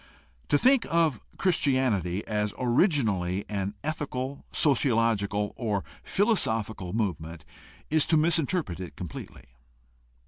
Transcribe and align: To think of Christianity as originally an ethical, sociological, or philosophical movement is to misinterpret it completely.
To 0.49 0.57
think 0.57 0.87
of 0.89 1.21
Christianity 1.37 2.25
as 2.27 2.55
originally 2.57 3.45
an 3.47 3.75
ethical, 3.83 4.43
sociological, 4.51 5.53
or 5.55 5.83
philosophical 6.01 6.91
movement 6.91 7.45
is 7.91 8.07
to 8.07 8.17
misinterpret 8.17 8.79
it 8.79 8.95
completely. 8.95 9.45